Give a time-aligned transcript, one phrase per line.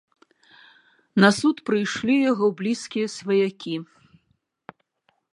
[1.23, 3.75] На суд прыйшлі яго блізкія сваякі.